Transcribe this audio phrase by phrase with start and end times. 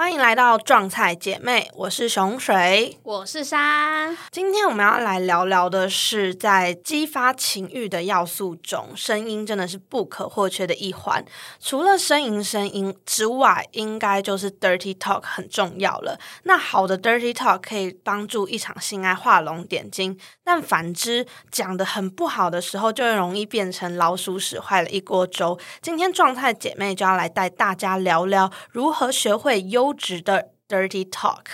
[0.00, 4.16] 欢迎来到撞菜姐妹，我是熊水，我是珊。
[4.30, 11.22] 今天我们要来聊聊的是，在激发情欲的要素中，声音真的是不可或缺的一环。
[11.60, 16.18] 除了呻吟声音之外，应该就是 dirty talk 很重要了。
[16.44, 25.58] 那好的 dirty talk 可以帮助一场性爱画龙点睛，但反之，讲的很不好的时候，就容易变成老鼠屎坏了一锅粥。
[25.82, 29.89] 今天撞菜姐妹就要来带大家聊聊如何学会优。
[29.90, 31.46] 优质的 dirty talk。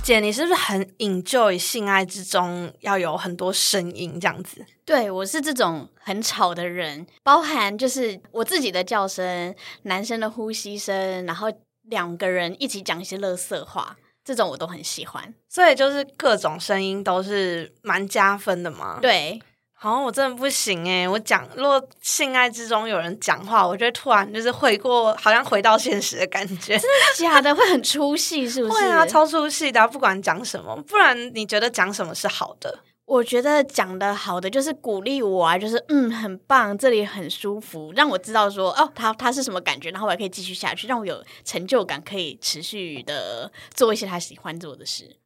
[0.00, 4.64] 姐，你是不是很 enjoy 性爱之中要有很多声音这样子？
[4.84, 11.48] 对我是这种很吵的人，包含就是我自己的叫声、男生的呼吸声，然后
[11.82, 13.96] 两个人一起讲一些乐色话。
[14.28, 18.98] 这种我都很喜欢，所以就是各种声音都是蛮加分的嘛。
[19.00, 19.40] 对，
[19.72, 26.78] 好，我真的不行哎，我讲如果性爱之中有人讲话，我觉得突然就是回过，好像回到现实的感觉。
[26.78, 27.54] 真的假的？
[27.54, 28.74] 会很出戏是不是？
[28.76, 32.80] 会啊，超出戏的，不管讲什么，不然你觉得讲什么是好的？
[33.08, 45.16] 我觉得讲的好的就是鼓励我啊，就是嗯，很棒，这里很舒服，让我知道说哦，他他是什么感觉，然后我还可以继续下去，让我有成就感，可以持续的做一些他喜欢做的事。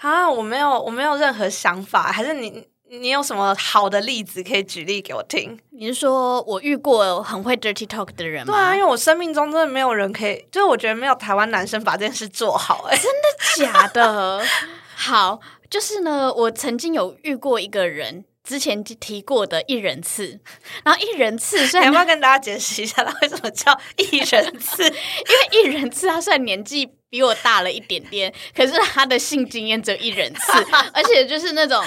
[0.00, 5.58] 啊，我没有，我没有任何想法，还是你你有什么好的例子可以举例给我听？
[5.72, 8.52] 你是说我遇过很会 dirty talk 的人吗？
[8.54, 12.84] 对啊，因为我生命中真的没有人可以，就是我觉得没有台湾男生把这件事做好。
[12.88, 14.40] 哎，真的假的？
[14.94, 15.40] 好。
[15.72, 20.38] 就是呢，我曾经有遇过一个人，之前提过的一人次，
[20.84, 24.84] 然后一人次，要不要跟大家解释一下，他为什么叫一人次？
[24.84, 30.52] 因为一人次，他虽然年纪比我大了一点点，可是他的性经验只有一人次，
[30.92, 31.82] 而且就是那种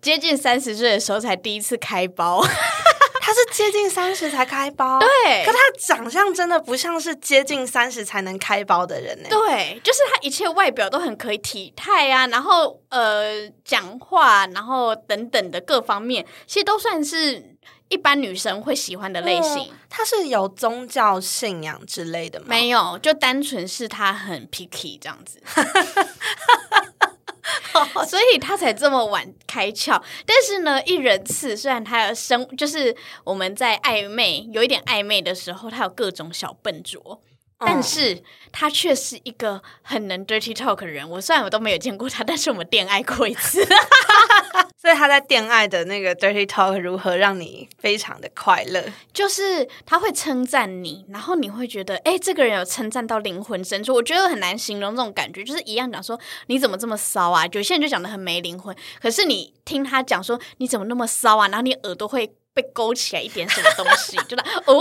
[0.00, 2.40] 接近三十岁的时候才第一次开包。
[3.26, 9.28] 他是接近三十才开包，对，可他长相真的不像是接近三十才能开包的人呢。
[9.30, 17.56] 对，就是他一切外表都很可以，体态啊，然后呃，讲话，然后等等的各方面，其实都算是
[17.88, 19.72] 一般女生会喜欢的类型。
[19.88, 22.46] 他是有宗教信仰之类的吗？
[22.48, 25.42] 没有，就单纯是他很 picky 这样子。
[28.08, 32.94] 所以他才这么晚开窍，但是呢，一人次虽然他有生，就是
[33.24, 37.20] 我们在暧昧有一点暧昧的时候，他有各种小笨拙。
[37.66, 41.08] 但是他却是一个很能 dirty talk 的人。
[41.08, 43.64] 我虽然我都没有见过他，但是我们恋爱过一次，
[44.80, 48.82] 所以他在恋爱的那个 dirty talk 如何让你非常的快乐？
[49.12, 53.94] 就是他会称赞你，然后你会觉得，哎，这个人有称赞到灵魂深处。
[53.94, 57.46] 我觉得很难形容这种感觉，就是一样讲说你怎么这么骚啊？
[57.52, 61.48] 有些人就讲的很没灵魂，可是你听他讲说你怎么那么骚啊？
[61.48, 62.34] 然后你耳朵会。
[62.54, 64.80] 被勾起来一点什么东西， 就那哦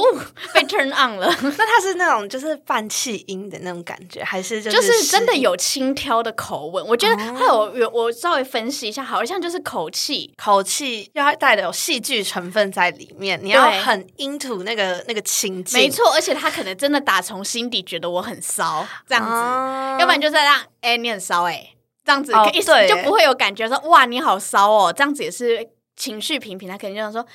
[0.54, 1.28] 被 turn on 了。
[1.58, 6.86] 那他是那种就是泛气音的那种感觉，还是就是真的有轻佻的口吻？
[6.86, 15.80] 我觉得他有有，我稍微分析一下，好像就是口气，口气要带的有戏剧成分在里面，你要很 into 那个那个情境。
[15.80, 21.74] 没错，而且他可能真的打从心底觉得我很骚，这样子，要不然就是让哎你很骚哎，
[22.06, 27.26] 这样子意思就不会有感觉说哇你好骚哦，这样子也是情绪平平，他肯定就说。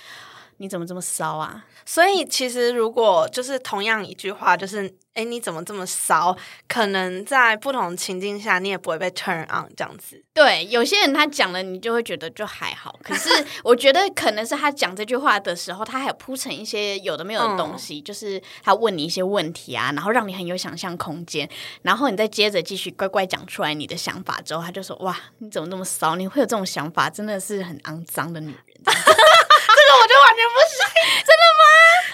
[0.58, 1.64] 你怎么这么骚啊？
[1.84, 6.36] 所以其实如果就是同样一句话，就是哎，你怎么这么骚？
[6.68, 10.22] 可能在不同情境下，你也不会被 turn on 这样子。
[10.32, 12.98] 对，有些人他讲了，你就会觉得就还好。
[13.02, 13.28] 可是
[13.64, 21.48] 我觉得可能是他讲这句话的时候，他还有铺成一些有的没有的东西，就是他问你一些问题啊，然后让你很有想象空间，
[21.82, 26.14] 然后你再接着继续乖乖讲出来你的想法之后，他就说：“哇，你怎么那么骚？
[26.16, 28.56] 你会有这种想法，真的是很肮脏的女人。
[30.38, 30.78] ”我就完全不行，
[31.26, 31.62] 真的吗？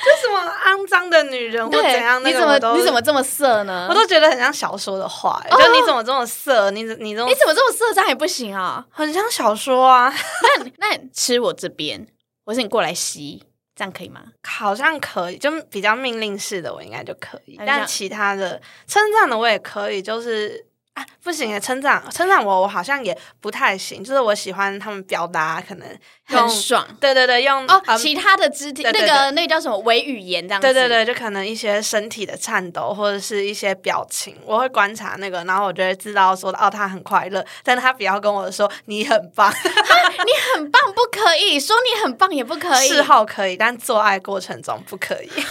[0.04, 2.22] 就什么肮脏的女人或怎样？
[2.24, 3.86] 你怎么你怎么这么色呢？
[3.88, 6.70] 我都觉得很像小说的话，就你怎么这么色？
[6.70, 7.92] 你你这你怎么这么色？
[7.92, 10.12] 这样也不行啊，很像小说啊。
[10.42, 12.06] 那那吃我这边，
[12.44, 13.42] 我是你过来吸，
[13.76, 14.22] 这样可以吗？
[14.42, 17.58] 好像可以，就比较命令式的，我应该就可以。
[17.66, 20.66] 但其他的称赞的我也可以，就是。
[20.94, 24.02] 啊，不行诶，成长成长我，我好像也不太行。
[24.04, 25.88] 就是我喜欢他们表达，可能
[26.24, 26.86] 很爽。
[27.00, 30.60] 对对对，用哦，其他的肢体，那个那个叫什么伪语言这样。
[30.60, 45.28] 对对对，就可能一些身体的颤抖，或者是一些表情，我会观察那个，然后我就会知道说哦，他很快乐，但他不要跟我说你很棒，你很棒不可以说你很棒也不可以， 事后可以，但做爱过程中不可以。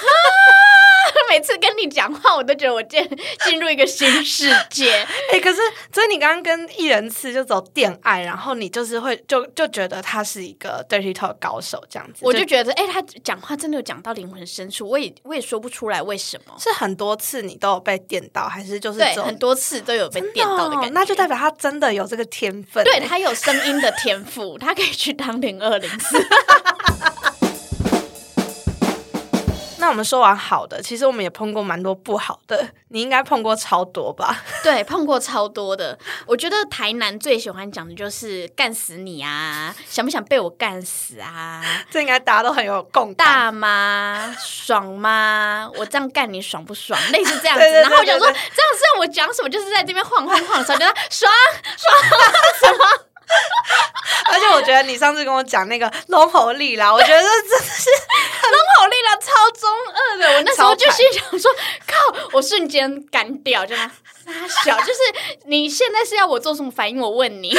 [1.34, 3.04] 每次跟你讲话，我都觉得我进
[3.44, 4.94] 进入一个新世界。
[5.32, 5.58] 哎、 可是
[5.92, 16.54] 所以你刚刚跟艺人次就走恋爱，然后你就是会就就觉得他是一个 dirty talk 高手这样子，我就觉得，哎、他讲话真的有讲到灵魂深处，我也我也说不出来为什么。
[16.60, 20.90] 是很多次你都有被电到，还是就是对，很多次都有被电到的感觉。
[20.90, 22.84] 哦那就代表他真的有这个天分。
[22.84, 26.24] 对他有声音的天赋，他可以去当零二零四。
[29.84, 34.42] 那我们说完好的，其实我们也碰过蛮多不好的，你应该碰过超多吧？
[34.64, 36.00] 对，碰过超多的。
[36.26, 41.62] 我觉得台南最喜欢讲的就是干死你啊，想不想被我干死啊？
[41.92, 43.28] 这应该大家都很有共感。
[43.28, 44.34] 大吗？
[44.40, 45.70] 爽吗？
[45.76, 46.98] 我这样干你爽不爽？
[47.12, 47.60] 类似这样子。
[47.60, 51.30] 对对对然后我想说，对这样是让我讲什么，就是在这边晃晃晃的时候，觉得爽。
[54.34, 57.90] 而且我觉得你上次跟我讲那个龙吼力啦， 我觉得真的是
[58.50, 61.52] 龙吼力啦超中二的，我那时候就心想说
[61.88, 61.96] ：“靠！”
[62.34, 63.90] 我瞬间干掉，就那
[64.50, 65.00] 傻小，就是
[65.46, 67.00] 你现在是要我做什么反应？
[67.00, 67.56] 我问你，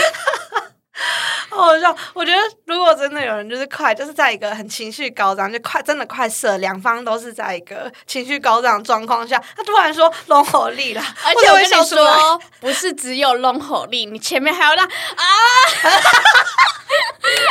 [1.55, 1.95] 好好笑。
[2.13, 11.69] 我觉得如果真的有人就是快，就是在一个很情绪高涨，就快真的快射，两方都是在一个情绪高涨的状况下，他突然说龙吼力啦，而且我跟你。
[11.85, 14.91] 说，不是只有龙吼力，你前面还要让啊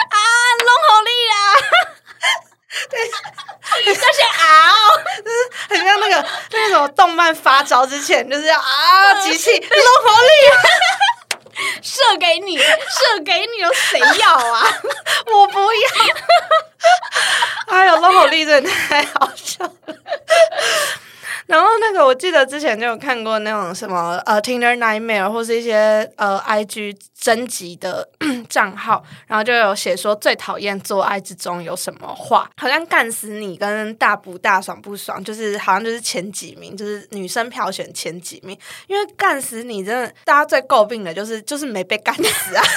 [0.10, 0.18] 啊
[0.60, 1.36] 龙吼力啦，
[2.90, 3.00] 对，
[3.86, 4.74] 那些啊，
[5.24, 5.38] 就是。
[5.70, 10.30] 很像那个那种动漫发招之前，就是要啊机器龙吼力，
[11.82, 14.68] 射给你，射给你，了谁要啊？
[15.34, 15.90] 我不要。
[17.68, 19.73] 哎呦，龙吼力真的太好笑。
[21.94, 28.10] 个，我记得之前就有看过那种什么呃 Tinder Nightmare 或是一些呃 IG 征集的
[28.50, 38.58] 账号，然后就有写说最讨厌做爱之中有什么话，好像干死你跟大不大爽不爽，就是好像就是前几名，就是女生票选前几名，
[38.88, 42.64] 因为干死你真的大家最诟病的就是就是没被干死啊。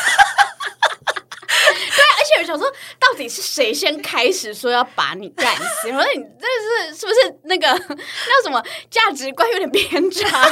[2.45, 2.69] 想说，
[2.99, 5.89] 到底是谁先开始说要把你干死？
[5.89, 10.49] 我说你这是是不是那个那什么价值观有点偏差？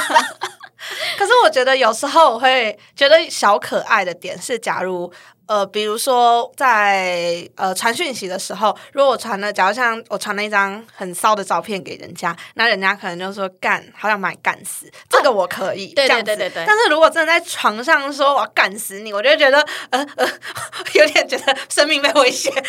[1.17, 5.11] 可是我觉得有时候我会觉得小可爱的点是，假如
[5.47, 20.27] 呃，比如说在呃传讯息的时候，如果我传了，假如像我传了一张很骚的照片给人家，那人家可能就说干，好想把你干死，这个我可以，对对对对对但是如果真的在床上说我要干死你，我就觉得呃呃，
[20.93, 22.51] 有点觉得生命被威胁。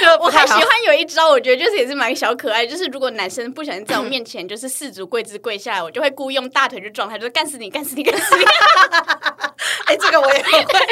[0.00, 8.44] 就我还喜欢有一招，我觉得就是也是蛮小可爱，就是如果男生不小心在我面前就是四足跪姿跪下来，我就会故意用大腿去撞他，就是干死你，干死你，干死你。
[9.86, 10.66] 哎、这个我也会。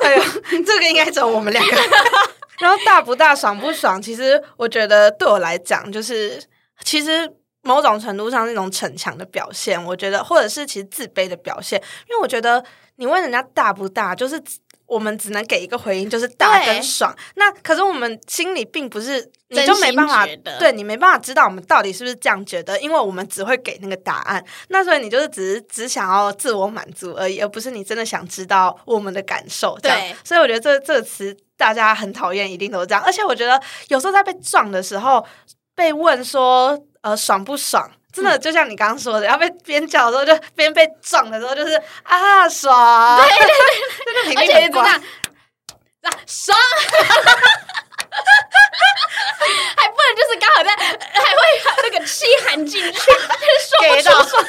[0.00, 0.22] 哎呦，
[0.64, 1.76] 这个应该只有我们两个。
[2.58, 6.42] 然后大不大，爽不爽，其实我觉得对我来讲，就是
[6.84, 7.30] 其实
[7.62, 9.82] 某种程度上是一种逞强的表现。
[9.84, 12.64] 我觉得，或者是其实自卑的表现，因为我觉得
[12.96, 14.42] 你问人家大不大，就是。
[14.86, 17.14] 我们只能给一个回应，就是大跟爽。
[17.34, 20.26] 那可是我们心里并不是，你就没办法
[20.58, 24.44] 对你没办法知道我们到底是不是这样觉得，因为我们只会给那个答案。
[24.68, 29.78] 那所以你就是只是只想要自我满足而已，而不是你真的想知道我们的感受。
[29.82, 33.02] 这样对所以我觉得这这个词大家很讨厌，一定都是这样。
[33.04, 35.24] 而且我觉得有时候在被撞的时候，
[35.74, 37.90] 被问说呃爽不爽。
[38.16, 43.54] 真的就像你刚刚说的，要被边叫的时候，就边被撞的时候，就是啊爽，对对对，
[44.06, 45.02] 这个频而率很怪且是这样，
[46.02, 46.58] 啊爽，
[49.76, 50.80] 还不能就是刚好在，还
[51.34, 51.38] 会
[51.82, 54.12] 那个气含进去，就是给到。
[54.22, 54.44] 说不出爽，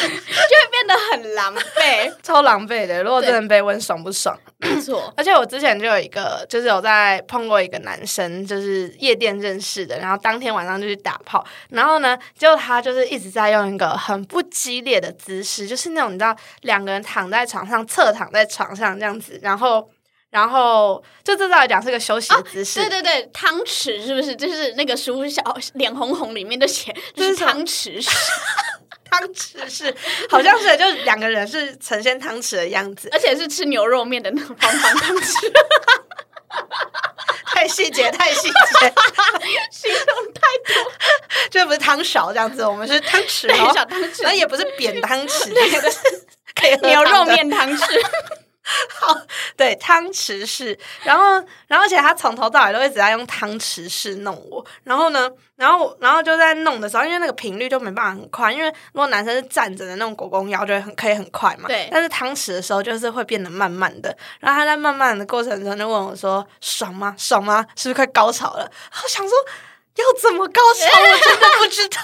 [0.00, 2.14] 就会变得很狼狈。
[2.22, 3.02] 超狼狈的。
[3.02, 19.88] 如果真的被问爽不爽，没错， 而且我之前就有一个，就是有在碰过一个男生，就是夜店认识的，然后当天晚上就去打炮，然后呢，结果他就是一直在用一个很不激烈的姿势，就是那种你知道两个人躺在床上，侧躺在床上这样子，然后。
[20.30, 24.36] 然后，就这照来讲是个休息的姿势，对对对，汤匙是不是？
[24.36, 28.10] 就是那个书小脸红红里面都写，就是汤匙式，
[29.10, 29.94] 汤匙是，
[30.28, 35.52] 好像是，就是两个人是呈现汤匙的样子，而且是吃牛肉面的那种方方汤匙，
[37.54, 38.52] 太细节，太细节，
[39.70, 40.40] 形容太
[40.74, 40.92] 多，
[41.50, 44.22] 这不是汤勺这样子，我们是汤匙，哦，小汤匙。
[44.22, 45.98] 然后，也不是扁汤匙， 就是
[46.54, 47.84] 可以喝牛肉面汤匙。
[49.00, 49.16] 好，
[49.56, 51.24] 对汤匙式，然后，
[51.66, 61.88] 然后，而且他从头到尾都一直在用汤匙式弄我，然后呢，然后，然后就在弄的时候，因为那个频率就没办法很快，因为如果男生是站着的那种狗公腰，就会很可以很快嘛，对。
[61.90, 67.14] 但是汤匙的时候，就是会变得慢慢的，然后他在慢慢的过程中就问我说：“爽吗？
[67.16, 67.64] 爽吗？
[67.74, 68.70] 是不是快高潮了？”
[69.02, 69.32] 我想说
[69.94, 72.02] 要怎么高潮，我真的不知道。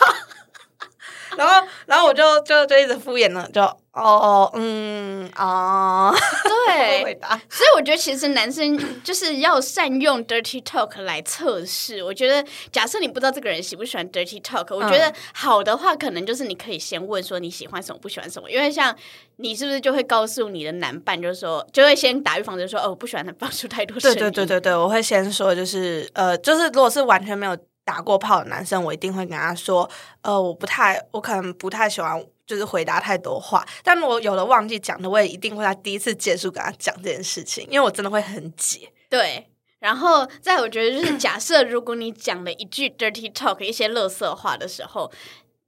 [1.36, 3.60] 然后，然后我就就就一直敷衍了，就
[3.94, 6.12] 哦哦，嗯，哦，
[6.66, 7.16] 对，
[7.48, 12.02] 所以我觉得其实男生就是要善用 dirty talk 来测试。
[12.02, 18.50] 我觉得，假设你不知道这个人喜不喜欢 dirty talk，我觉得好的话，可能就是你可以先问说你喜欢什么，不喜欢什么。
[18.50, 18.94] 因为像
[19.36, 24.18] 你是不是就会告诉你的男伴，就是说，就会先打预防针，说哦，我不喜欢他放出太多声音。
[24.18, 27.56] 对对对对对，我会先说，就是呃，就是如果是完全没有。
[27.86, 29.86] 打过炮的男生，我一定会跟他说
[30.24, 33.66] ：“呃，我不太，我可能不太喜欢，就是回答太多话。
[33.82, 38.88] 但我有了忘记讲的，我也一定会在第一次结束跟他讲这件事情，因为我真的会很急。
[39.08, 39.48] 对，
[39.78, 45.10] 然后在我觉得就是假设，如果你讲了一句 dirty talk 一些乐色话的时候，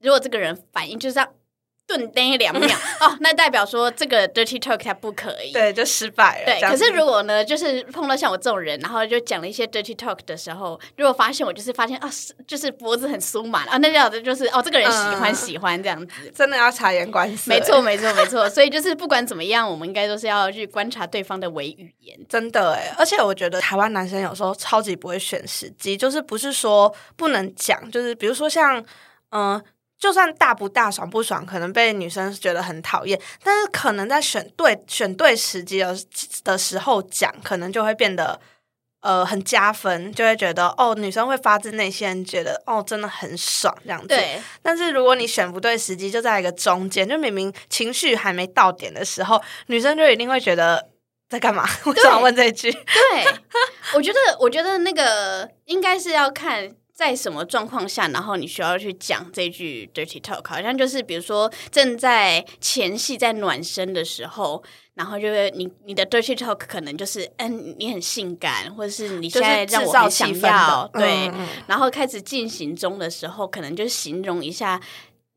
[0.00, 1.28] 如果这个人反应就是这样。
[1.86, 6.46] 顿呆两秒 哦，那代表说这个 dirty talk 它不可以，对，就失败了。
[6.46, 12.10] 对，可是如果呢，就是碰到像我这种人，然后就讲了一些 dirty talk 的时候，如果发现我就是发现啊，
[12.46, 17.50] 就是脖子很酥麻啊，那表示就是哦，这个人喜欢喜欢这样子，真的要察言观色。
[17.50, 18.50] 没错， 没错，没错。
[18.50, 22.18] 所以就是不管怎么样，我们应该都是要去观察对方的伪语言。
[22.28, 28.84] 真的哎，而且我觉得台湾男生有时候超级不会选时机，就是不是说不能讲，就是比如说像
[29.30, 29.62] 嗯。
[29.98, 35.96] 就算大不大爽不爽，可能被女生觉得很讨厌，但是可能在选对选对时机的
[36.44, 38.38] 的时候讲，可能就会变得
[39.00, 44.08] 呃很加分，就会觉得哦女生会发自内心觉得哦真的很爽这样子。
[44.08, 44.38] 对。
[44.60, 50.90] 但是如果你选不对时机，就在一个中间，就明明情绪还没到点的时候，女生就一定会觉得
[51.30, 51.66] 在干嘛？
[51.86, 52.70] 我想问这一句。
[52.70, 53.24] 对，
[53.94, 56.74] 我觉得我觉得那个应该是要看。
[56.96, 60.48] 在什么状况下，然后你需要去讲这句 dirty talk？
[60.48, 71.30] 好像就是比如说正在前戏在暖身的时候，然后就是你你的 dirty talk 可能就是嗯你很性感，或者是你现在让我很想要对，
[71.66, 74.80] 然后开始进行中的时候，可能就形容一下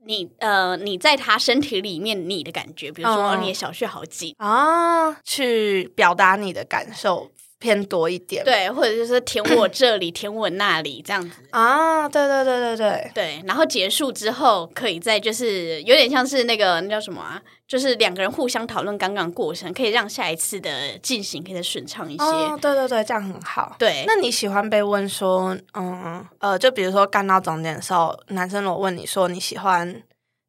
[0.06, 7.30] 你呃你在他身体里面你的感觉，比如说你的小穴好紧啊，去表达你的感受。
[7.60, 22.24] 偏多一点，对，或者就是填我这里， 填我那里，这样子啊，对对对对对对，然后结束之后，可以再就是有点像是那个那叫什么啊，就是两个人互相讨论刚刚过程，可以让下一次的进行可以再顺畅一些。
[22.24, 23.76] 哦，对对对，这样很好。
[23.78, 30.02] 对，那你喜欢被问说，嗯呃，就比如说干到终点的时候，男生如果问你说你喜欢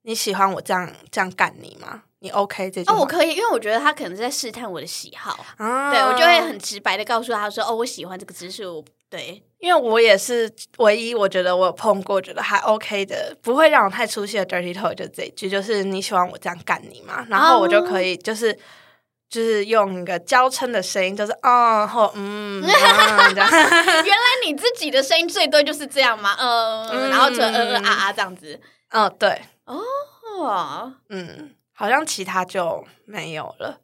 [0.02, 2.02] 你喜欢我这样这样干你吗？
[2.20, 2.82] 你 OK 这？
[2.82, 5.38] 哦，我可以，因为我觉得他可能在试探我的喜好，
[5.90, 8.64] 对我就会很直白的告诉他说：“哦，我喜欢这个姿势。”
[9.10, 10.48] 对，因为我也是
[10.78, 17.26] 唯一我觉得我有碰过觉得还 OK 的，不会让我太出戏的 dirty talk 就这一句，就是你喜欢我这样干你吗？
[17.28, 18.54] 然后我就可以就是
[19.28, 22.76] 就是用一个娇嗔的声音，就是哦或嗯， 原
[23.48, 26.36] 来你自己的声音最多就是这样吗？
[26.38, 28.60] 嗯，然后就嗯嗯啊啊这样子。
[28.90, 31.56] 嗯，对，哦，嗯。
[31.80, 33.80] 好像其他就没有了，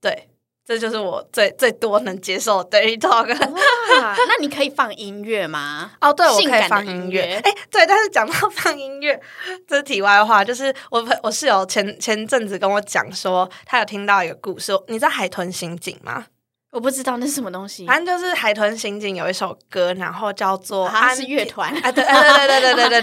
[0.00, 0.28] 对，
[0.64, 3.26] 这就是我最最多能接受的 talk。
[3.26, 5.90] 哇，那你可以放音乐吗？
[6.00, 7.40] 哦，对，我可以放音乐。
[7.42, 9.20] 哎，对，但是讲到放音乐，
[9.66, 16.26] 这是题外话，就是我我室友前前阵子跟我讲说，他有听到一个故事，你知道海豚刑警吗？
[16.72, 23.00] 我不知道那是什么东西，反正就是海豚刑警有一首歌，然后叫做它是乐团啊，对对对对对对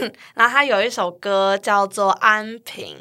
[0.00, 2.96] 对， 然后他有一首歌叫做《安平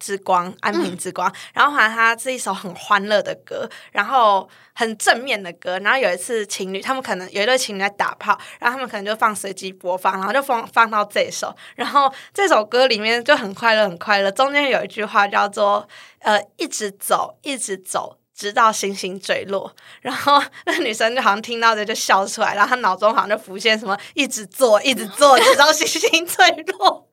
[0.00, 15.86] 之光》，安平之光，然后好像他是一首很欢乐的歌，然后很正面的歌，然后有一次情侣，他们可能有一对情侣在打炮，然后他们可能就放随机播放，然后就放放到这首，然后这首歌里面就很快乐很快乐，中间有一句话叫做
[16.20, 18.16] 呃一直走一直走。
[18.42, 27.06] 直到星星坠落，然后那女生就好像听到这就笑出来，然后她脑中好像就浮现什么，一直做，一直做，直到星星坠落。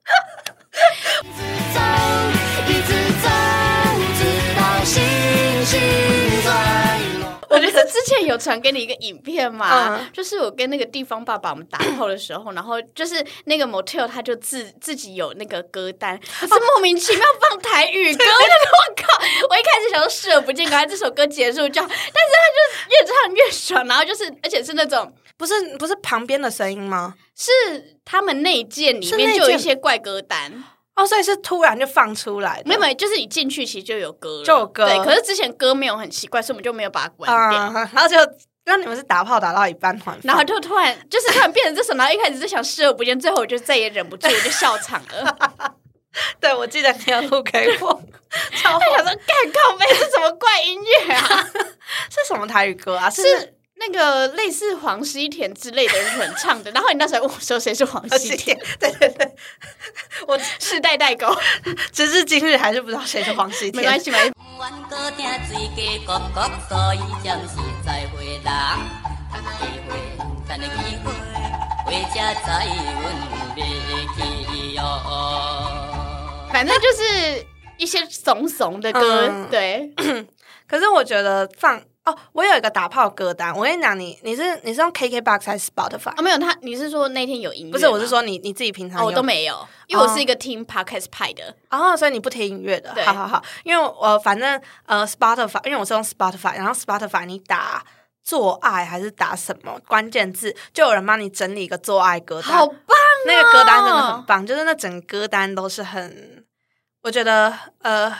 [1.21, 1.25] 我
[5.65, 5.77] 觉
[6.43, 6.98] 得
[7.89, 19.07] 之前有传给你一个影片嘛，就是我跟那个地方爸爸我们打炮的时候，然后就是那个 motel 他就自自己有那个歌单，是莫名其妙放台语歌，我靠！
[19.49, 27.15] 我一开始想说视而不见，刚才这首歌结束就，但是他就越唱越爽，然后就是而且是那种不是不是旁边的声音吗？
[27.35, 30.63] 是他们内建里面就有一些怪歌单。
[30.99, 37.59] 哦，所以是突然就放出来的，没有，没有，就是你进去其实就有歌了，就有歌对，可是之前歌没有很奇怪，所以我们就没有把它关掉。
[37.59, 38.17] 啊、然后就
[38.65, 45.73] 那你们是打炮打到一半突然后就突然就是突然变成这首，然后一开始是想视而不见，最后我就再也忍不住，我就笑场了。
[46.41, 48.01] 对我记得你有录给我，
[48.61, 51.49] 超我想说，干靠背是什么怪音乐啊？
[52.09, 53.09] 是什么台语歌啊？
[53.09, 56.69] 是是那个类似黄西田之类的人唱的。
[56.71, 59.35] 然后你那时候问我说谁是黄西田，对对对，
[60.27, 61.33] 我 世代代沟，
[61.91, 63.83] 直至今日还是不知道谁是黄西田。
[63.83, 64.33] 没关系，没关系。
[76.51, 77.45] 反正就是
[77.77, 79.93] 一些怂怂的歌，嗯对，
[80.67, 87.71] 可是我觉得放哦，我有一个打炮歌单，我跟你讲，你你是你是用 KKBox 还是 Spotify？、哦，没有他，你是说那天有音乐？
[87.71, 91.55] 不是，我是说你你自己平常哦，我都没有，因为我是一个听 podcast 派的。
[91.69, 97.85] 哦，所以你不听音乐的，好好好，因为我、反正呃 Spotify，因为我是用 Spotify，然后 Spotify 你打
[98.23, 103.25] 做爱还是打什么关键字，就有人帮你整理一个做爱歌单，好棒、哦！
[103.27, 106.45] 那个歌单真的很棒，就是那整个歌单都是很，
[107.03, 108.11] 我觉得呃。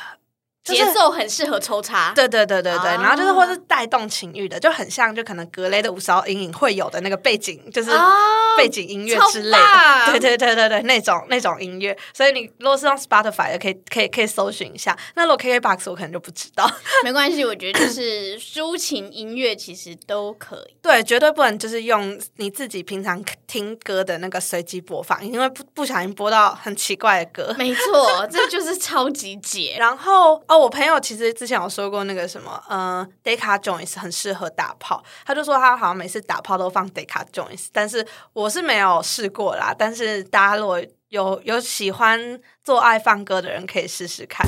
[0.70, 8.12] 就是节奏很适合抽插，对对对对对，哦然后就是或是带动情欲的，就很像就可能格雷的五 sáu 阴影会有的那个背景，就是哦
[8.58, 9.58] 背景音乐之类的。
[9.58, 11.98] 棒对对对对对，那种那种音乐。
[12.14, 14.98] 所以你如果是用 Spotify 的，可以可以可以搜寻一下。
[15.16, 16.70] 那如果 KKBox 我可能就不知道。
[17.04, 20.76] 没关系，我觉得就是抒情音乐其实都可以。
[20.82, 27.56] 对，绝对不能就是用你自己平常听歌的那个随机播放，因为不不小心播到很奇怪的歌。
[27.58, 29.76] 没错，这就是超级解。
[29.80, 39.74] 然后哦，我朋友其实之前有说过那个什么，呃，Deca Jones 很适合打炮，他就说他好像每次打炮都放 Deca Jones，但是我是没有试过啦。
[39.78, 44.46] 但是大家如果有有喜欢做爱放歌的人，可以试试看。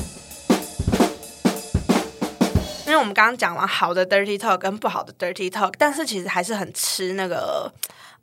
[2.85, 7.71] 因为我们刚刚讲完好的 dirty talk 跟不好的 dirty talk，但是其实还是很吃那个，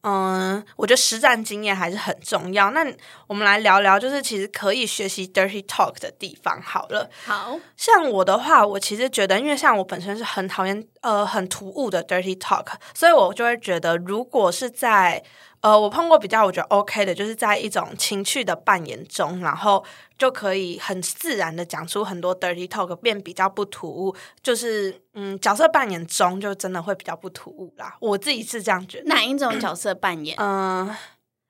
[0.03, 2.71] 嗯，我觉得实战经验还是很重要。
[2.71, 2.87] 那
[3.27, 7.11] 我们来聊聊，就是其实可以学习 dirty talk 的地方好了。
[7.25, 15.23] 好，像我的话，我其实觉得，因为像我本身是很讨厌呃很突兀的 dirty talk，所以我就会觉得，如果是在
[15.61, 19.85] 呃我碰过比较我觉得 OK 的，就是在一种情趣的扮演中，然后
[20.17, 27.97] 就可以很自然的讲出很多 dirty talk，变比较不突兀，就是嗯角色扮演中就真的会比较不突兀啦。
[28.01, 29.05] 我自己是这样觉得。
[29.07, 30.37] 哪一种角色扮演？
[30.39, 30.89] 嗯，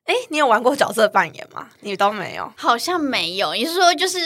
[0.04, 1.68] 哎、你有玩过角色扮演吗？
[1.80, 2.50] 你都没有。
[2.56, 3.52] 好像没有。
[3.52, 4.18] 你是说就是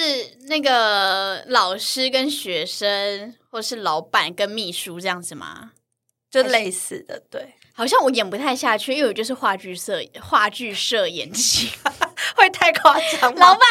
[0.47, 5.73] 那个老师跟学生，或是老板跟秘书这样子吗？
[6.31, 11.71] 就类似的，对，好像我演不太下去，因为我就是话剧社话剧社演技。
[12.37, 13.47] 会太夸张吗？
[13.47, 13.63] 老板，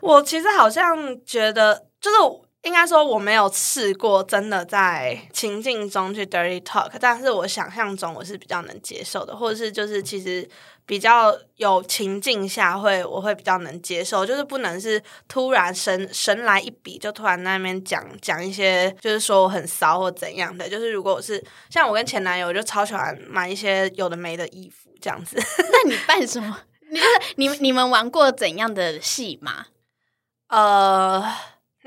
[0.00, 2.16] 我其实好像觉得，就是
[2.62, 10.46] 应该说我没有试过真的在情境中去 dirty talk，但是我想象中我是比较能接受的，或者是就是其实
[10.84, 25.36] 比较有情境下会我会比较能接受，就是不能是突然神神来一笔就突然在那边讲讲一些，就是说我很骚或怎样的，就是如果我是像我跟前男友，我就超喜欢买一些有的没的衣服这样子。
[25.72, 26.58] 那你扮什么？
[26.90, 29.66] 你就是你你们玩过怎样的戏吗？
[30.48, 31.22] 呃，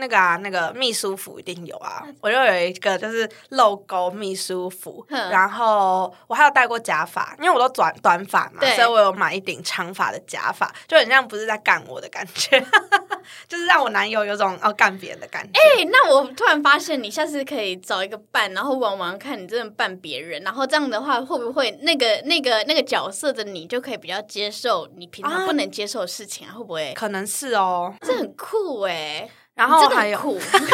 [0.02, 2.04] 那个啊，那个秘书服一定有啊。
[2.20, 12.60] 我就有一个就是露沟秘书服，然后我还有戴过假发，因为我都短短发嘛，所以我有买一顶长发的假发，就很像不是在干我的感觉，
[13.48, 15.60] 就是让我男友有种要干别人的感觉。
[15.60, 26.54] 哎、那我突然发现，你下次可以找一个伴，然后玩玩看，你真的扮别人，然后这样的话，会不会那个那个那个角色的你就可以比较接受你平常啊不能接受的事情啊？
[26.54, 26.94] 会不会？
[26.96, 29.30] 可能是哦，这很酷哎、
[29.62, 30.20] 然后还有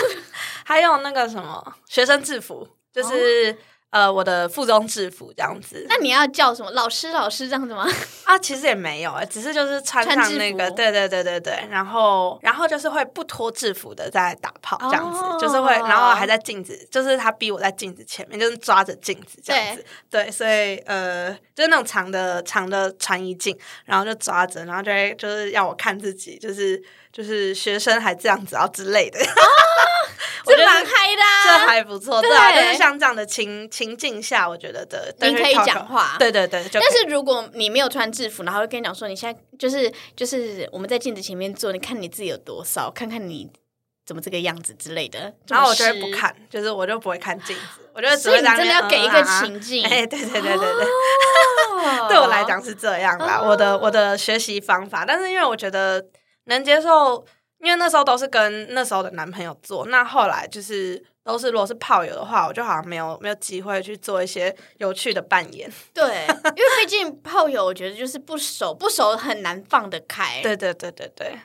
[0.63, 3.57] 还有那个什么学生制服，就是、
[3.89, 5.85] 呃我的附中制服这样子。
[5.89, 7.87] 那你要叫什么老师老师这样子吗？
[8.25, 26.81] 啊，其实也没有、欸，只是就是穿上那个，对对对对对，然后然后就是会不脱制服的在打炮这样子，哦就是会，然后还在镜子，就是他逼我在镜子前面，就是抓着镜子这样子，对，所以呃，就是那种长的长的穿衣镜，然后就抓着，然后就会就是要我看自己，就是
[27.13, 29.19] 就是学生还这样子，啊之类的，
[30.45, 32.31] 这得蛮嗨的、这啊，还不错，对。
[32.35, 36.15] 啊，就对是像这样的情情境下，我觉得的你可以讲话。
[36.17, 43.49] 对对对，就但是如果你没有穿制服，然后会跟你讲说，你现在就是就是我们在镜子前面做，你看你自己有多骚，看看你
[44.05, 45.93] 怎么这个样子之类的，然后我就会。
[45.99, 52.07] 不看，就是我就不会看镜子，我就只所以你会在那边真的要给一个情境，哎，对对对对对，哦。
[52.07, 55.03] 对我来讲是这样啦，我的我的学习方法。
[55.05, 56.05] 但是因为我觉得
[56.45, 57.25] 能接受，
[57.59, 65.69] 因为那时候都是跟那时候的男朋友做，那后来就是都是如果是炮友的话，我就好像没有没有机会去做一些有趣的扮演。
[65.93, 70.41] 对，因为毕竟炮友，我觉得就是不熟，不熟很难放得开。
[70.41, 71.35] 对对对对对。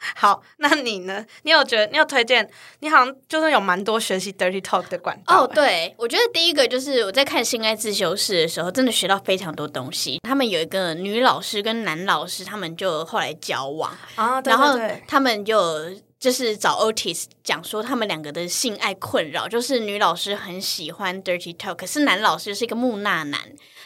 [0.16, 1.24] 好，那你呢？
[1.42, 2.48] 你有觉得你有推荐？
[2.80, 10.18] 你好像就是有蛮多学习 dirty talk 的管道、哦，欸，对，我觉得第一个就是我在看性爱自修室的时候，真的学到非常多东西。
[10.22, 23.40] 他们有一个女老师跟男老师，他们就后来交往，啊，对然后他们就就是找 Otis 讲说他们两个的性爱困扰，就是女老师很喜欢 dirty talk，可是男老师是一个木讷男，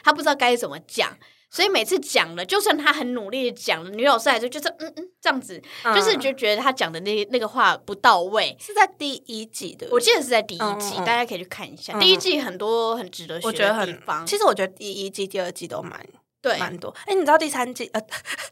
[0.04, 1.16] 他不知道该怎么讲。
[1.54, 5.62] 所以每次讲了，就算他很努力的讲了，女老师还是就是嗯嗯这样子，
[5.94, 8.56] 就是嗯就觉得他讲的那那个话不到位。
[8.60, 11.92] 是在第一季的，我记得是在第一嗯季，大家可以去看一下。
[11.92, 12.00] 嗯。
[12.00, 16.04] 第一季很多很值得学的我觉得很地方，其实我觉得第一季、第二季都蛮
[16.42, 16.58] 对。
[16.58, 16.92] 蛮多。
[17.06, 18.00] 哎、你知道第三季呃，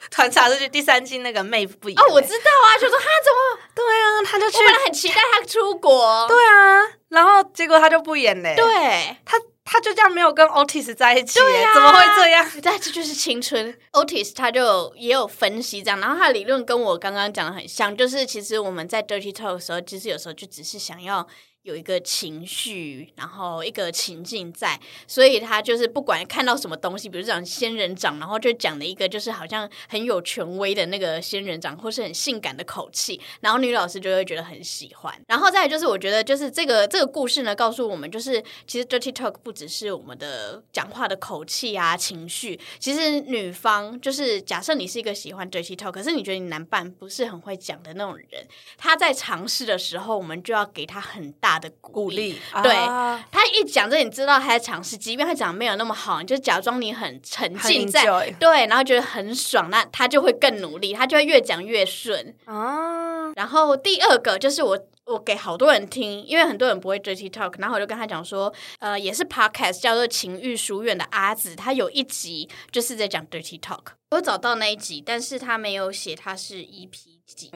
[0.09, 9.37] 团查出去第三季那个妹夫不一哦，我知道啊，就说他怎么，对啊，他就去我本来很期待他出国，对啊，然后结果他就不演嘞，对，他
[9.73, 12.47] 他就这样没有跟 Otis 在一起，对啊怎么会这样？
[12.63, 13.75] 但这就是青春。
[13.93, 21.27] Otis 他就也有分析这样，然后他的理论跟我刚刚讲的很像，就是其实我们在 dirty talk 的时候，其实有时候就只是想要。
[21.63, 35.15] 有一个情绪，然后一个情境在，所以他就是不管看到什么东西，比如讲仙人掌，然后就讲了一个就是好像很有权威的那个仙人掌，或是很性感的口气，然后女老师就会觉得很喜欢。
[35.29, 48.45] 然后再来就是我觉得就是这个这个故事呢，告诉我们就是其实 dirty talk 不只是我们的讲话的口气啊情绪，其实女方就是假设你是一个喜欢 dirty talk，可是你觉得你男伴不是很会讲的那种人，
[48.77, 58.05] 他在尝试的时候，我们就要给他很大的鼓鼓励，对啊他一讲这，你知道他在尝试，即便他讲的没有那么好，你就假装你很沉浸在
[58.39, 62.35] 对，然后觉得很爽，那他就会更努力，他就会越讲越顺。
[62.47, 73.83] 啊，然后第二个就是我我给好多人听，因为很多人不会 dirty talk，然后我就跟他讲说，呃，也是 podcast 叫做情欲书院的阿紫，他有一集就是在讲 dirty talk。
[74.11, 76.91] 我找到那一集，但是他没有写他是 EP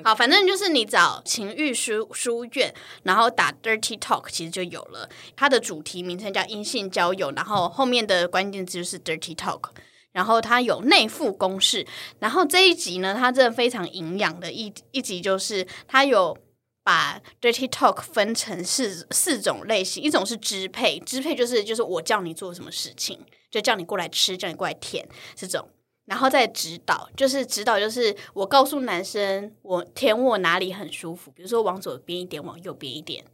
[0.04, 5.08] 好，反正就是你找情欲书书院，然后打 dirty talk，其实就有了。
[5.34, 9.70] 它的主题名称叫阴性交友，然后后面的关键字就是 dirty talk。
[10.12, 11.86] 然后它有内附公式，
[12.20, 16.34] 然后这一集呢，它真的非常营养的一一集，就是它有
[16.82, 25.68] 把 dirty talk 分成四四种类型，一种是支配，支配就是就是我叫你做什么事情，就叫你过来吃，叫你过来舔这种。
[26.06, 33.24] 然后再指导，就是指导，就是我告诉男生我舔我哪里很舒服，比如说往左边一点，往右边一点。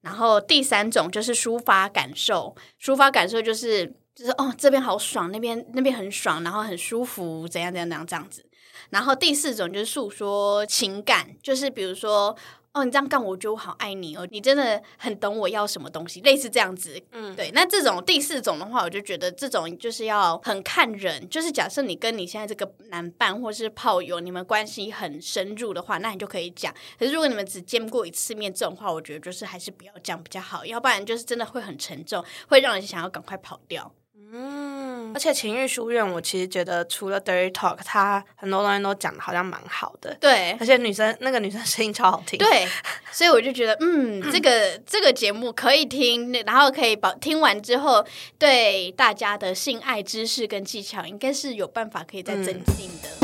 [0.00, 8.44] 然后第三种就是抒发感受，抒发感受就是就是哦这边好爽，那边那边很爽，然后很舒服，怎样怎样怎样这样子。
[8.90, 12.36] 然后第四种就是诉说情感，就是比如说
[12.72, 17.00] 哦你这样干我觉得我好爱你哦，你真的很懂我要什么东西，类似这样子。
[17.12, 26.74] 嗯，对，那这种第四种的话，我就觉得这种就是要很看人，就是假设你跟你现在这个男伴或是炮友，你们关系很深入的话，那你就可以讲。
[26.98, 33.92] 可是如果你们只见过一次面，这种话，我觉得就是还是不要讲比较好，要不然就是真的会很沉重，会让人想要赶快跑掉。
[34.32, 40.56] 嗯，而且情欲书院，我其实觉得除了 dirty talk，他很多东西都讲的好像蛮好的，对。
[40.58, 42.66] 而且女生那个女生声音超好听，，对，
[43.12, 48.04] 所以我就觉得，嗯，这个 这个节目可以听，然后可以保听完之后，
[48.38, 53.23] 对大家的性爱知识跟技巧，应该是有办法可以再增进的。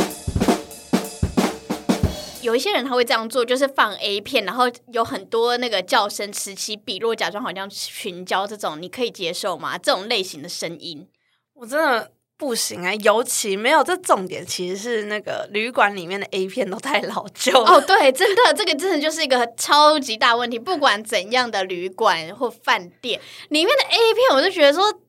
[2.43, 9.77] 有一些人他会这样做，就是放 A 片，然后有很多那个叫声此起彼落，假装好像群交这种，你可以接受吗？
[9.77, 11.07] 这种类型的声音，
[11.55, 17.53] 我真的不行啊，尤其没有这重点，其实是那个旅馆里面的 A 片都太老旧。
[17.63, 20.59] 哦，对，真的，这个真的就是一个超级大问题。
[20.59, 25.01] 不管怎样的旅馆或饭店里面的 A 片，我就觉得说。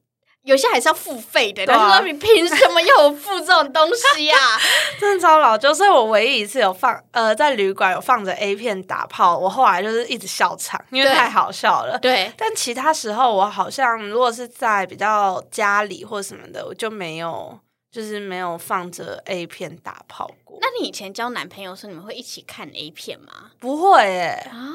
[0.43, 4.35] 有些还是要付费的，对啊说你凭什么要我付这种东西呀、
[4.99, 11.99] 真的超老旧，所以我唯一一次有放呃在旅馆有放着 A 片打炮，我后来就是一直笑场，因为太好笑了。
[11.99, 17.59] 对，但其他时候我好像如果是在比较家里或什么的，我就没有
[17.91, 20.57] 就是没有放着 A 片打炮过。
[20.59, 23.51] 那你以前交男朋友的时候，你们会一起看 A 片吗？
[23.59, 24.73] 不会耶，啊，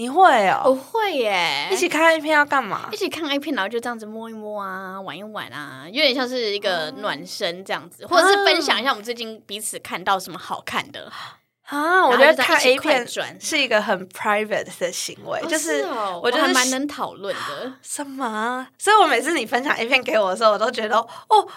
[0.00, 0.74] 你会哦我哦？
[0.74, 2.96] 会耶，一起看 A 片要干嘛一？
[2.96, 11.10] 起看 A 片，然后就这样子摸一摸啊，玩一玩啊，有点像是一个暖身这样子，或者是分享一下我们最近彼此看到什么好看的。
[11.10, 11.36] 啊，
[11.70, 17.72] 我觉得看 A 片转是一个很 private 的行为，哦就是哦我觉得还蛮能讨论的。
[17.82, 18.66] 什么啊？
[18.78, 21.06] 所以我每次你分享 A 片给我的时候，我都觉得哦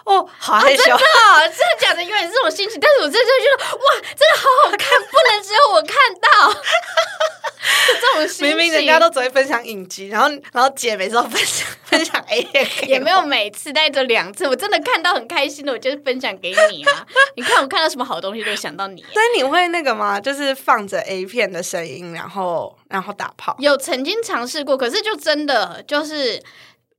[0.05, 0.83] 哦，好害羞。
[0.83, 2.03] 真的，真的假的？
[2.03, 6.53] 永远是这种心情，但是我真的觉得哇，真的好好看，不能只有我看到。
[6.53, 17.05] 就 这种明明人家都只会分享影集，然后然后姐每次都分享分享 A 片，也没有每次，但就两次，我真的看到很开心的，我就是分享给你啊。
[17.35, 19.01] 你看我看到什么好东西，就会想到你。
[19.13, 20.02] 所以你会那个吗？
[20.19, 23.55] 就是放着 A 片的声音，然后然后打炮。
[23.59, 26.41] 有曾经尝试过，可是就真的就是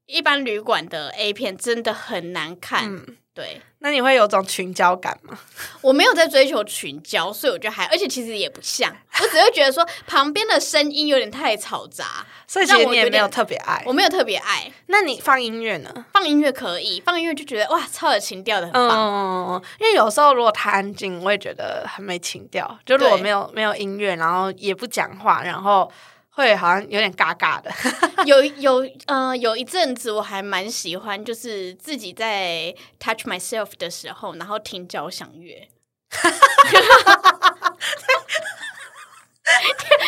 [0.06, 2.84] 一般旅馆的 A 片真的很难看。
[2.94, 5.38] 嗯对那你会有种群交感吗？
[5.82, 13.92] 我没有在追求群交，所以我觉得还，而且其实也不像，我只会觉得说旁边的声音有点太嘈杂，所以其实你也没有特别爱我。
[13.92, 14.72] 没有特别爱。
[14.86, 16.06] 那你放音乐呢？
[16.14, 18.90] 放音乐可以，放音乐就觉得哇，超有情调的，很棒。
[18.90, 22.78] 嗯，因为有时候如果太安静，我也觉得很没情调。
[22.86, 25.92] 就如果对没有没有音乐，然后也不讲话，然后
[26.34, 27.70] 会好像有点尬尬的。
[28.26, 35.68] 有有呃，有一阵子我还蛮喜欢，就是自己在 touch myself 的时候，然后听交响乐。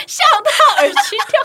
[0.06, 0.50] 笑到
[0.82, 1.42] 耳机掉，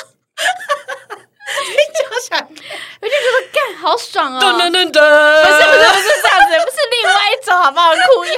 [1.18, 4.40] 就想我就觉得干好爽哦！
[4.40, 7.92] 噔噔噔噔，不是不是不是这样子，不是另外一种，好不好？
[7.92, 8.32] 哭腰。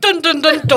[0.00, 0.76] 噔噔噔噔。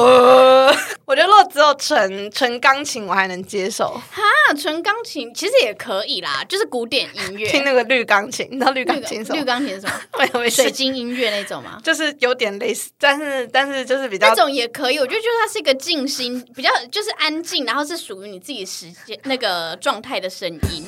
[1.05, 3.89] 我觉得如果只有纯纯钢琴，我还能接受。
[4.11, 4.21] 哈，
[4.59, 7.47] 纯钢琴其实也可以啦，就是古典音乐。
[7.49, 9.39] 听那个绿钢琴，你知道绿钢琴什么？
[9.39, 9.93] 绿钢琴是什么？
[10.19, 11.79] 没有没事水晶音乐那种吗？
[11.83, 20.85] 就是有点类似，但是但是就是比较那种也可以，我就觉得它是一个静心，比较就是安静，然后是属于你自己时间那个状态的声音。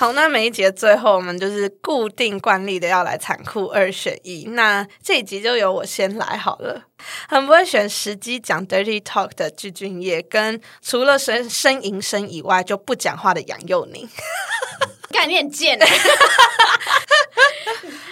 [0.00, 0.12] 好。
[0.12, 4.44] 那每一节最后，我们就是固定惯例的要来残酷二选一。
[4.50, 6.82] 那这一集就由我先来好了。
[7.28, 14.08] 很不会选时机讲 dirty talk 的具俊晔，跟除了声呻吟声以外就不讲话的杨佑宁。
[15.12, 15.86] 干你很贱、欸，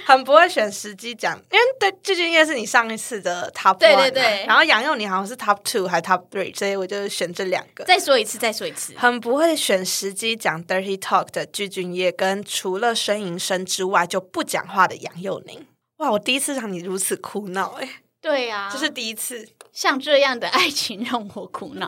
[0.08, 7.84] 很不会选时机讲，因为对具俊晔是你上一次的 top one，对对嘛对然后杨佑宁好像是 top two 还 top three，所以我就选这两个。
[7.84, 8.94] 再说一次，再说一次。
[8.96, 15.66] 很不会选时机讲 dirty talk 的具俊晔，跟除了呻吟声之外就不讲话的杨佑宁。
[15.98, 17.88] 哇，我第一次让你如此苦恼、欸，
[18.22, 19.46] 对呀、这是第一次。
[19.70, 21.86] 像这样的爱情让我苦恼，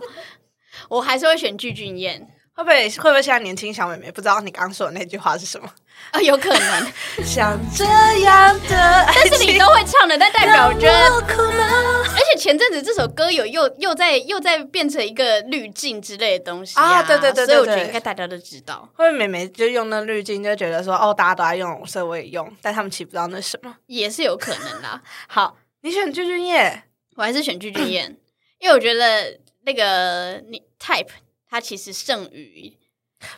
[0.91, 2.29] 我还是会选具俊彦
[2.63, 5.69] 会不会会不会现在年轻小妹妹不知道你刚刚说的那句话是什么？
[6.13, 6.93] 啊， 有可能，
[7.25, 7.85] 像这
[8.21, 10.91] 样的爱但是你都会唱的，但代表着。
[10.91, 23.75] 而且前阵子这首歌有又又在又在变成一个滤镜之类的东西啊对对对对所以我觉得对应该大家都知道，会不会妹妹就用那滤镜，就觉得说哦，大家都在用，所以我也用，但他们其实不知道那是什么。
[23.87, 25.01] 也是有可能啦。
[25.29, 26.83] 好，你选具俊晔，
[27.17, 28.17] 我还是选具俊彦，
[28.59, 31.09] 因为我觉得那个你 type
[31.51, 32.73] 它其实胜于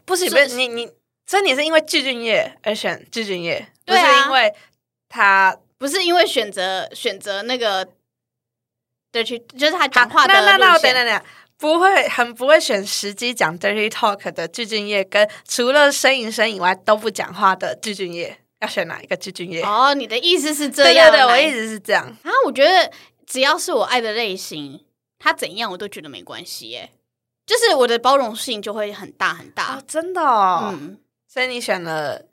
[0.04, 0.86] 不是不是是你你，
[1.26, 4.54] 所以你是因为具俊晔而选具俊晔，不是因为
[5.08, 7.88] 他不是因为选择选择那个
[9.10, 11.22] 对去就是他讲话的那那那我等等等，
[11.56, 19.62] 不会很不会选时机讲 dirty talk 的具俊晔，跟除了声吟声以外都不讲话的具俊晔，要选哪一个具俊晔？
[19.64, 21.10] 哦，你的意思是这对样？
[21.10, 22.06] 对对，我来一直是这样。
[22.22, 22.92] 啊，我觉得
[23.26, 24.84] 只要是我爱的类型，
[25.18, 26.90] 他怎样我都觉得没关系耶。
[27.52, 29.76] 就是我的包容性就会很大很大。
[29.76, 32.24] 哦，真的哦，嗯，所以你选了，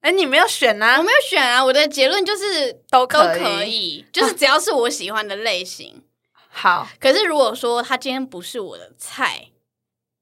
[0.00, 0.96] 哎，你没有选啊？
[0.96, 6.02] 我没有选啊，我的结论就是都都可以就是只要是我喜欢的类型。
[6.48, 9.50] 好，可是如果说他今天不是我的菜，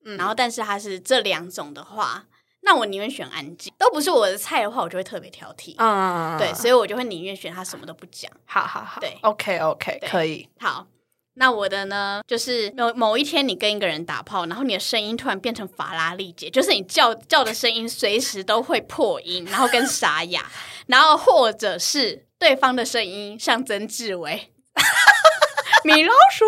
[0.05, 2.27] 嗯然后但是他是这两种的话，
[2.63, 3.73] 那我宁愿选安静。
[3.79, 5.77] 都不是我的菜的话，我就会特别挑剔。
[5.79, 8.29] 嗯，对，所以我就会宁愿选他什么都不讲。
[8.47, 10.49] 好好好，对，OK OK，对可以。
[10.59, 10.87] 好，
[11.35, 20.45] 那我的呢，就是某某一天你跟一个人打炮，然后你的声音突然变成法拉利姐，就是你叫叫的声音随时都会破音，然后跟沙哑，
[20.89, 24.53] 然后或者是对方的声音像曾志伟。
[25.83, 26.45] 米老鼠，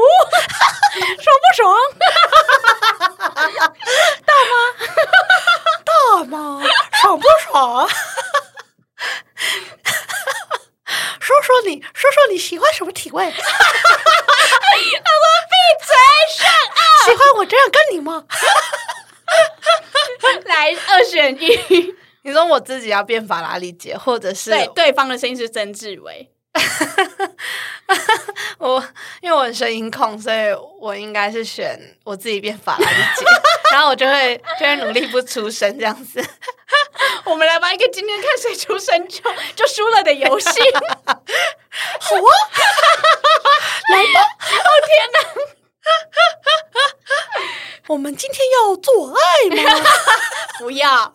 [1.22, 1.74] 爽不爽？
[4.26, 4.54] 大妈，
[5.84, 5.92] 大
[6.26, 6.60] 妈？
[7.00, 7.88] 爽不爽？
[11.20, 13.24] 说说你，说说你喜欢什么体位？
[13.28, 13.36] 我闭
[15.84, 15.94] 嘴，
[16.38, 17.04] 上岸。
[17.04, 18.24] 喜欢我这样跟你吗？
[20.44, 26.30] 来二选一，你说我自己要变法拉利姐，或者是对，对方的声音是曾志伟。
[28.58, 28.82] 我，
[29.20, 33.24] 因为我很声音控，所以我应该是选我自己变法拉利姐，
[33.72, 36.22] 然后我就会就会努力不出声这样子。
[37.24, 39.20] 我们来玩一个今天看谁出生就
[39.54, 40.48] 就输了的游戏。
[42.00, 42.30] 好啊，
[43.90, 44.20] 来吧！
[44.20, 45.18] 哦天哪，
[47.88, 49.16] 我们今天要做爱
[49.56, 49.62] 吗？
[50.58, 51.12] 不要，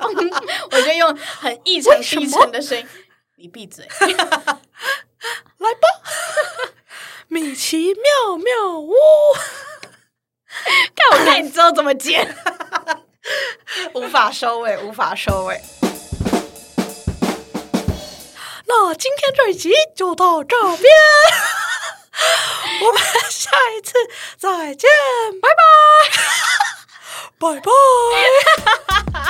[0.71, 2.87] 我就用很异常低沉的声音。
[3.35, 5.87] 你闭嘴，来吧，
[7.27, 8.93] 米奇妙妙屋。
[10.95, 12.35] 看我看你之后怎么剪，
[13.93, 15.61] 无法收尾，无法收尾。
[18.67, 20.83] 那今天这一集就到这边，
[22.83, 23.93] 我们下一次
[24.37, 24.89] 再见，
[25.41, 25.49] 拜
[27.39, 27.61] 拜， 拜
[29.13, 29.26] 拜。